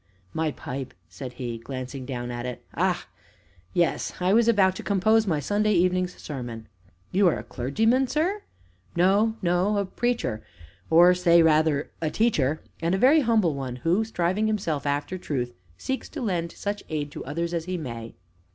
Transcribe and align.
"My 0.33 0.49
pipe!" 0.49 0.95
said 1.09 1.33
he, 1.33 1.59
glancing 1.59 2.07
down 2.07 2.31
at 2.31 2.43
it; 2.47 2.65
"ah! 2.73 3.05
yes 3.71 4.13
I 4.19 4.33
was 4.33 4.47
about 4.47 4.75
to 4.77 4.81
compose 4.83 5.27
my 5.27 5.39
Sunday 5.39 5.73
evening's 5.73 6.15
sermon." 6.19 6.67
"You 7.11 7.27
are 7.27 7.37
a 7.37 7.43
clergyman, 7.43 8.07
sir?" 8.07 8.41
"No, 8.95 9.35
no 9.43 9.77
a 9.77 9.85
preacher 9.85 10.41
or 10.89 11.13
say 11.13 11.43
rather 11.43 11.91
a 12.01 12.09
teacher, 12.09 12.63
and 12.81 12.95
a 12.95 12.97
very 12.97 13.19
humble 13.19 13.53
one, 13.53 13.75
who, 13.75 14.03
striving 14.03 14.47
himself 14.47 14.87
after 14.87 15.19
Truth, 15.19 15.53
seeks 15.77 16.09
to 16.09 16.21
lend 16.23 16.51
such 16.53 16.81
aid 16.89 17.11
to 17.11 17.23
others 17.25 17.53
as 17.53 17.65
he 17.65 17.77
may." 17.77 18.15